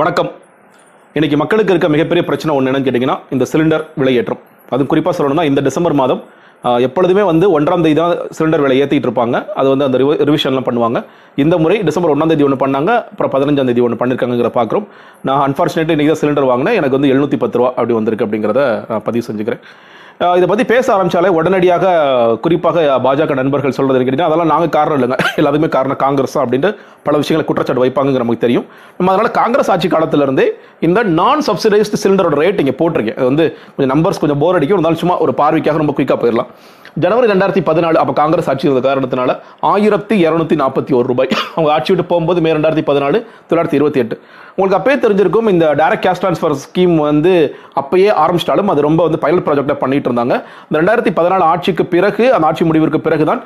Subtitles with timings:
[0.00, 0.30] வணக்கம்.
[1.16, 4.40] இன்னைக்கு மக்களுக்கு இருக்க மிகப்பெரிய பிரச்சனை ஒன்று என்னன்னு கேட்டிங்கன்னா இந்த சிலிண்டர் விலையேற்றம்
[4.74, 6.22] அது குறிப்பாக சொல்லணும்னா இந்த டிசம்பர் மாதம்
[6.86, 9.36] எப்பொழுதுமே வந்து ஒன்றாம் தேதி தான் சிலிண்டர் விலை ஏற்றிட்டு இருப்பாங்க.
[9.60, 9.98] அது வந்து அந்த
[10.30, 11.00] ரிவிஷன்லாம் பண்ணுவாங்க.
[11.44, 14.88] இந்த முறை டிசம்பர் ஒன்றாம் தேதி ஒன்று பண்ணாங்க அப்புறம் பதினஞ்சாம் தேதி ஒன்று பண்ணியிருக்காங்கிற பார்க்குறோம்
[15.28, 16.78] நான் அன்ஃபார்ச்சுனேட்லி இன்றைக்கி தான் சிலிண்டர் வாங்கினேன்.
[16.80, 19.62] எனக்கு வந்து எழுநூற்றி பத்து ரூபா அப்படி வந்திருக்கு அப்படிங்கிறத நான் பதிவு செஞ்சுக்கிறேன்.
[20.38, 21.84] இதை பற்றி பேச ஆரம்பிச்சாலே உடனடியாக
[22.44, 25.16] குறிப்பாக பாஜக நண்பர்கள் சொல்றது கேட்டீங்கன்னா அதெல்லாம் நாங்கள் காரணம் இல்லைங்க.
[25.38, 26.70] எல்லாத்துக்குமே காரணம் காங்கிரஸ் அப்படின்ட்டு
[27.06, 28.66] பல விஷயங்களை குற்றச்சாட்டு வைப்பாங்க நமக்கு தெரியும்.
[28.98, 30.46] நம்ம அதனால காங்கிரஸ் ஆட்சி காலத்துல இருந்தே
[30.80, 33.18] இந்த நான் சப்சிடைஸ்டு சிலிண்டரோட ரேட் இங்கே போட்டிருக்கேன்.
[33.20, 33.46] அது வந்து
[33.76, 34.78] கொஞ்சம் நம்பர்ஸ் கொஞ்சம் போர் அடிக்கும்.
[34.78, 36.50] இருந்தாலும் சும்மா ஒரு பார்வைக்காக ரொம்ப குயிக்காக போயிடலாம்
[37.02, 39.30] ஜனவரி ரெண்டாயிரத்தி பதினாலு அப்போ காங்கிரஸ் ஆட்சி இருந்த காரணத்தினால
[39.70, 41.30] ஆயிரத்தி இரநூத்தி நாற்பத்தி ஒரு ரூபாய்.
[41.54, 44.16] அவங்க ஆட்சி விட்டு போகும்போது மே ரெண்டாயிரத்தி பதினாலு தொள்ளாயிரத்தி இருபத்தி எட்டு.
[44.54, 47.32] உங்களுக்கு அப்பயே தெரிஞ்சிருக்கும் இந்த டைரக்ட் கேஷ் ட்ரான்ஸ்ஃபர் ஸ்கீம் வந்து
[47.80, 50.34] அப்பயே ஆரம்பிச்சிட்டாலும் அது ரொம்ப வந்து பைலட் ப்ராஜெக்டாக பண்ணிட்டு இருந்தாங்க.
[50.68, 53.40] இந்த ரெண்டாயிரத்தி பதினாலு ஆட்சிக்கு பிறகு அந்த ஆட்சி முடிவிற்கு பிறகு தான்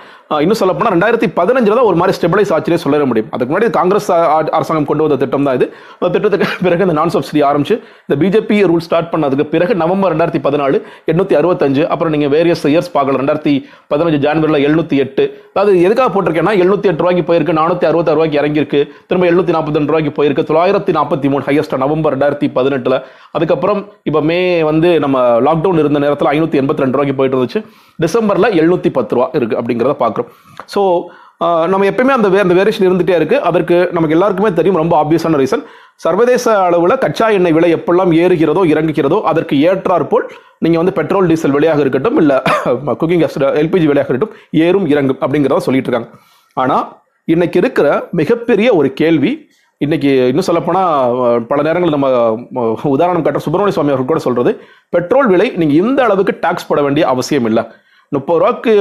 [0.45, 3.30] இன்னும் சொல்ல போனால் ரெண்டாயிரத்தி பதினஞ்சில் தான் ஒரு மாதிரி ஸ்டெபிலைஸ் ஆட்சியே சொல்ல முடியும்.
[3.34, 4.11] அதுக்கு முன்னாடி காங்கிரஸ்
[4.59, 5.69] அரசாங்கம் கொண்டு வந்த திட்டம் தான் இது.
[6.01, 10.42] அந்த திட்டத்துக்கு பிறகு இந்த நான் சப்சிடி ஆரம்பிச்சு இந்த பிஜேபி ரூல் ஸ்டார்ட் பண்ணதுக்கு பிறகு நவம்பர் ரெண்டாயிரத்தி
[10.48, 10.77] பதினாலு
[11.15, 13.37] எண்ணூற்றி அறுபத்தஞ்சு அப்புறம் நீங்கள் வேரியஸ் இயர்ஸ் பார்க்கலாம் ரெண்டாயிரத்தி
[13.91, 15.25] பதினஞ்சு ஜான்வரியில் எழுநூத்தி எட்டு.
[15.55, 19.92] அதாவது எதுக்காக போட்டிருக்கேன்னா எழுநூத்தி எட்டு ரூபாய்க்கு போயிருக்கு நானூற்றி அறுபத்தாறு ரூபாய்க்கு இறங்கியிருக்கு திரும்ப எழுநூத்தி நாற்பத்தி ரெண்டு
[19.92, 22.98] ரூபாய்க்கு போயிருக்கு தொள்ளாயிரத்தி நாற்பத்தி மூணு ஹையஸ்ட் நவம்பர் ரெண்டாயிரத்தி பதினெட்டுல.
[23.39, 24.39] அதுக்கப்புறம் இப்போ மே
[24.70, 27.62] வந்து நம்ம லாக்டவுன் இருந்த நேரத்தில் ஐநூத்தி எண்பத்தி ரெண்டு ரூபாய்க்கு போயிட்டு இருந்துச்சு.
[28.05, 30.31] டிசம்பரில் எழுநூத்தி பத்து ரூபா இருக்கு அப்படிங்கிறத பாக்குறோம்.
[30.75, 30.83] ஸோ
[31.41, 33.41] நம்ம எப்பயுமே அந்த வே- அந்த வேரியேஷன் இருந்துகிட்டே இருக்கு.
[33.41, 34.77] அதற்கு நமக்கு எல்லாருக்குமே தெரியும்.
[34.77, 35.62] ரொம்ப ஆப்வியஸான ரீசன்
[35.94, 40.27] சர்வதேச அளவில் கச்சா எண்ணெய் விலை எப்பெல்லாம் ஏறுகிறதோ இறங்குகிறதோ அதற்கு ஏற்றாற்போல்
[40.59, 42.36] நீங்கள் வந்து பெட்ரோல் டீசல் விலையாக இருக்கட்டும் இல்லை
[42.86, 46.19] குக்கிங் கேஸ் எல்பிஜி விலையாக இருக்கட்டும் ஏறும் இறங்கும் அப்படிங்கிறத சொல்லிட்டு இருக்காங்க
[46.55, 46.84] ஆனால்
[47.25, 49.33] இன்னைக்கு இருக்கிற மிகப்பெரிய ஒரு கேள்வி
[49.78, 52.09] இன்னைக்கு இன்னும் சொல்லப்போனால் பல நேரங்கள் நம்ம
[52.83, 57.06] உதாரணம் காட்டுற சுப்பிரமணிய சுவாமி அவர்கள் கூட சொல்றது பெட்ரோல் விலை நீங்கள் இந்த அளவுக்கு டாக்ஸ் போட வேண்டிய
[57.06, 57.64] அவசியம் இல்லை.
[58.12, 58.73] முப்பது ரூபாய்க்கு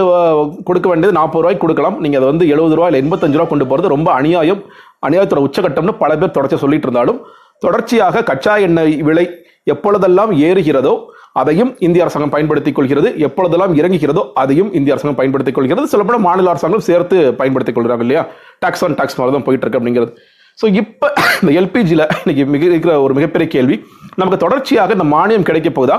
[0.68, 1.98] கொடுக்க வேண்டியது நாற்பது ரூபாய்க்கு கொடுக்கலாம்.
[2.04, 4.62] நீங்கள் அதை வந்து எழுபது ரூபா இல்லை எண்பத்தஞ்சு ரூபா கொண்டு போகிறது ரொம்ப அநியாயம்.
[5.08, 7.20] அநியாயத்தோட உச்சகட்டம்னு பல பேர் தொடர்ச்சி சொல்லிட்டு இருந்தாலும்
[7.66, 9.26] தொடர்ச்சியாக கச்சா எண்ணெய் விலை
[9.74, 10.94] எப்பொழுதெல்லாம் ஏறுகிறதோ
[11.42, 13.10] அதையும் இந்திய அரசாங்கம் பயன்படுத்திக் கொள்கிறது.
[13.28, 15.90] எப்பொழுதெல்லாம் இறங்குகிறதோ அதையும் இந்திய அரசாங்கம் பயன்படுத்திக் கொள்கிறது.
[15.92, 18.24] சொல்லப்போனால் மாநில அரசாங்கம் சேர்த்து பயன்படுத்திக் கொள்கிறாங்க இல்லையா?
[18.64, 20.14] டாக்ஸ் ஆன் டாக்ஸ் மாதிரி தான் போயிட்டு இருக்கு அப்படிங்கிறது.
[20.60, 21.08] ஸோ இப்போ
[21.42, 23.76] இந்த எல்பிஜியில் இன்னைக்கு மிக இருக்கிற ஒரு மிகப்பெரிய கேள்வி
[24.22, 25.98] நமக்கு தொடர்ச்சியாக இந்த மானியம் கிடைக்க போகுதா?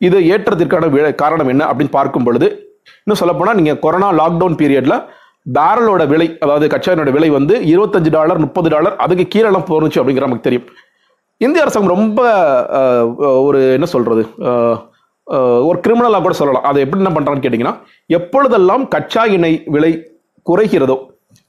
[0.00, 2.48] இது ஏற்றத்திற்கான காரணம் என்ன அப்படின்னு பார்க்கும் பொழுது
[3.04, 4.96] இன்னும் சொல்லப்போனால் நீங்கள் கொரோனா லாக்டவுன் பீரியடில்
[5.56, 10.46] பேரலோட விலை அதாவது கச்சாயினோட விலை வந்து இருபத்தஞ்சு டாலர் முப்பது டாலர் அதுக்கு கீழெல்லாம் போனுச்சு அப்படிங்கிற நமக்கு
[10.48, 10.66] தெரியும்.
[11.44, 12.20] இந்திய அரசாங்கம் ரொம்ப
[13.46, 14.22] ஒரு என்ன சொல்கிறது
[15.68, 16.66] ஒரு கிரிமினலாக கூட சொல்லலாம்.
[16.70, 17.74] அதை எப்படி என்ன பண்ணுறான்னு கேட்டிங்கன்னா
[18.18, 19.92] எப்பொழுதெல்லாம் கச்சா இணை விலை
[20.50, 20.96] குறைகிறதோ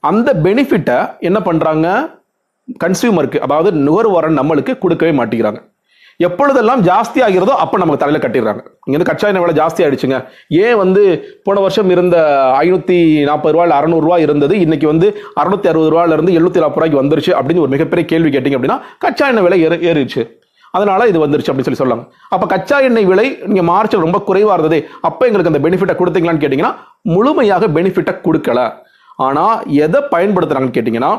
[0.10, 0.98] அந்த பெனிஃபிட்டை
[1.30, 1.88] என்ன பண்ணுறாங்க
[2.84, 5.62] கன்சியூமருக்கு அதாவது நுகர்வோரன் நம்மளுக்கு கொடுக்கவே மாட்டேங்கிறாங்க.
[6.26, 8.62] எப்பொழுதெல்லாம் ஜாஸ்தி ஆகிறதோ அப்போ நமக்கு தலையில கட்டிடுறாங்க.
[8.86, 10.18] இங்க வந்து கச்சா எண்ணெய் விலை ஜாஸ்தி ஆயிடுச்சுங்க.
[10.64, 11.04] ஏன் வந்து
[11.46, 12.18] போன வருஷம் இருந்த
[12.64, 12.98] ஐநூத்தி
[13.30, 15.08] நாற்பது ரூபாயில் இல்லை இருந்தது இன்னைக்கு வந்து
[15.42, 19.28] அறுநூத்தி அறுபது ரூபாயில இருந்து எழுநூத்தி நாற்பது ரூபாய்க்கு வந்துருச்சு அப்படின்னு ஒரு மிகப்பெரிய கேள்வி கேட்டிங்க அப்படின்னா கச்சா
[19.32, 20.24] எண்ணெய் விலை ஏறு ஏறிடுச்சு.
[20.78, 22.04] அதனால இது வந்துருச்சு அப்படின்னு சொல்லி சொல்லலாம்.
[22.36, 26.76] அப்ப கச்சா எண்ணெய் விலை நீங்க மார்ச்சில் ரொம்ப குறைவா இருந்ததே அப்ப எங்களுக்கு அந்த பெனிஃபிட்டை கொடுத்தீங்களான்னு கேட்டீங்கன்னா
[27.16, 28.62] முழுமையாக பெனிஃபிட்டை கொடுக்கல.
[29.26, 31.12] ஆனால் எதை பயன்படுத்துகிறாங்கன்னு கேட்டிங்கன்னா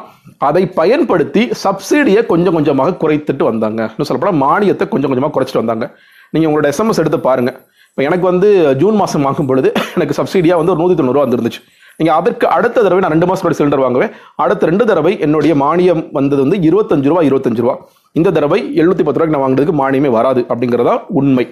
[0.49, 3.81] அதை பயன்படுத்தி சப்சிடியை கொஞ்சம் கொஞ்சமாக குறைத்துட்டு வந்தாங்க.
[3.93, 5.87] இன்னும் சொல்லப்போனால் மானியத்தை கொஞ்சம் கொஞ்சமாக குறைச்சிட்டு வந்தாங்க.
[6.34, 7.59] நீங்கள் உங்களோட எஸ்எம்எஸ் எடுத்து பாருங்கள்
[7.91, 8.49] இப்போ எனக்கு வந்து
[8.81, 11.60] ஜூன் மாதம் வாங்கும் பொழுது எனக்கு சப்சிடியாக வந்து ஒரு நூற்றி தொண்ணூறுவா வந்துருந்துச்சு.
[12.00, 14.12] நீங்கள் அதற்கு அடுத்த தடவை நான் ரெண்டு மாதம் சிலிண்டர் வாங்குவேன்.
[14.44, 17.75] அடுத்த ரெண்டு தடவை என்னுடைய மானியம் வந்தது வந்து இருபத்தஞ்சு ரூபா இருபத்தஞ்சு ரூபா.
[18.19, 21.47] இந்த தடவை எழுநூற்றி பத்து ரூபாய்க்கு நான் வாங்குறதுக்கு மானியமே வராது அப்படிங்கிறதா உண்மை.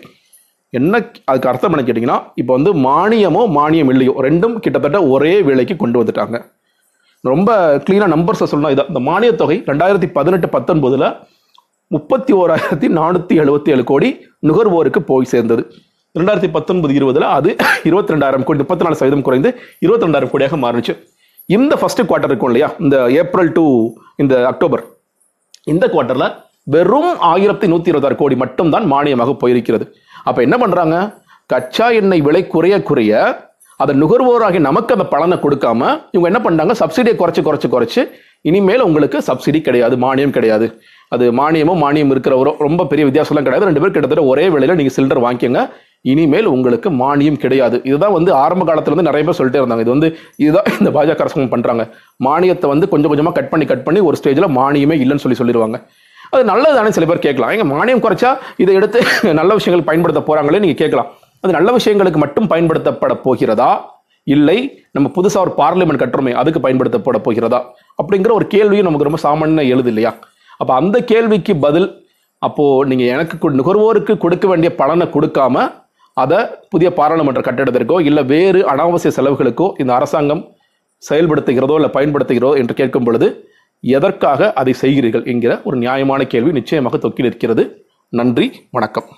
[0.73, 0.95] என்ன
[1.31, 6.39] அதுக்கு அர்த்தம் என்ன கேட்டிங்கன்னா இப்போ வந்து மானியமோ மானியம் இல்லையோ ரெண்டும் கிட்டத்தட்ட ஒரே விலைக்கு கொண்டு வந்துட்டாங்க.
[7.25, 7.51] ரொம்ப
[7.87, 8.91] கிளீனாக நம்பர்ஸை சொல்லணும் இதான்.
[8.93, 11.06] இந்த மானியத் தொகை ரெண்டாயிரத்தி பதினெட்டு பத்தொன்பதில்
[11.91, 14.09] முப்பத்தி ஓராயிரத்தி நானூற்றி எழுபத்தி ஏழு கோடி
[14.49, 15.62] நுகர்வோருக்கு போய் சேர்ந்தது.
[16.15, 17.50] ரெண்டாயிரத்தி பத்தொன்பது இருபதில் அது
[17.89, 19.50] இருபத்தி ரெண்டாயிரம் கோடி முப்பத்தி நாலு சதவீதம் குறைந்து
[19.85, 20.95] இருபத்தி ரெண்டாயிரம் கோடியாக மாறுச்சு
[21.56, 22.69] இந்த ஃபர்ஸ்ட் குவார்ட்டர் இருக்கும் இல்லையா?
[22.85, 23.65] இந்த ஏப்ரல் டு
[24.23, 24.83] இந்த அக்டோபர்
[25.73, 26.29] இந்த குவார்ட்டரில்
[26.75, 29.84] வெறும் ஆயிரத்தி நூத்தி இருபத்தாறு கோடி மட்டும்தான் மானியமாக போயிருக்கிறது.
[30.25, 30.97] அப்ப என்ன பண்றாங்க?
[31.53, 33.21] கச்சா எண்ணெய் விலை குறைய குறைய
[33.81, 35.81] அதை நுகர்வோராகி நமக்கு அந்த பலனை கொடுக்காம
[36.15, 38.03] இவங்க என்ன பண்ணாங்க சப்சிடியை குறைச்சு குறைச்சு குறைச்சு
[38.49, 40.67] இனிமேல் உங்களுக்கு சப்சிடி கிடையாது மானியம் கிடையாது.
[41.15, 43.69] அது மானியமும் மானியம் இருக்கிற ஒரு ரொம்ப பெரிய வித்தியாசம்லாம் கிடையாது.
[43.69, 45.62] ரெண்டு பேரும் கிட்டத்தட்ட ஒரே விலையில நீங்க சிலிண்டர் வாங்கிக்கோங்க.
[46.12, 47.76] இனிமேல் உங்களுக்கு மானியம் கிடையாது.
[47.85, 49.85] இதுதான் வந்து ஆரம்ப காலத்துல இருந்து நிறைய பேர் சொல்லிட்டே இருந்தாங்க.
[49.87, 50.11] இது வந்து
[50.44, 51.85] இதுதான் இந்த பாஜக அரசாங்கம் பண்றாங்க.
[52.26, 55.79] மானியத்தை வந்து கொஞ்சம் கொஞ்சமா கட் பண்ணி கட் பண்ணி ஒரு ஸ்டேஜ்ல மானியமே இல்லைன்னு சொல்லி சொல்லிடுவாங்க.
[56.32, 57.52] அது நல்லதுதானே சில பேர் கேட்கலாம்.
[57.54, 58.30] எங்கள் மானியம் குறைச்சா
[58.62, 58.98] இதை எடுத்து
[59.40, 61.08] நல்ல விஷயங்கள் பயன்படுத்த போகிறாங்களே நீங்கள் கேட்கலாம்.
[61.44, 63.70] அது நல்ல விஷயங்களுக்கு மட்டும் பயன்படுத்தப்பட போகிறதா?
[64.26, 64.58] இல்லை
[64.96, 67.60] நம்ம புதுசாக ஒரு பார்லிமெண்ட் கட்டுறோமே அதுக்கு பயன்படுத்தப்பட போகிறதா?
[68.00, 70.12] அப்படிங்கிற ஒரு கேள்வியும் நமக்கு ரொம்ப சாமானிய எழுது இல்லையா?
[70.60, 71.88] அப்போ அந்த கேள்விக்கு பதில்
[72.42, 75.64] அப்போது நீங்கள் எனக்கு நுகர்வோருக்கு கொடுக்க வேண்டிய பலனை கொடுக்காம
[76.16, 76.38] அதை
[76.72, 80.42] புதிய பாராளுமன்ற கட்டிடத்திற்கோ இல்லை வேறு அனாவசிய செலவுகளுக்கோ இந்த அரசாங்கம்
[81.02, 83.26] செயல்படுத்துகிறதோ இல்லை பயன்படுத்துகிறதோ என்று கேட்கும் பொழுது
[83.80, 87.64] எதற்காக அதை செய்கிறீர்கள் என்கிற ஒரு நியாயமான கேள்வி நிச்சயமாக தொக்கில் நிற்கிறது
[88.12, 89.08] நன்றி வணக்கம்.